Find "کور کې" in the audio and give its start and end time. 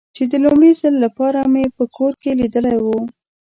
1.97-2.31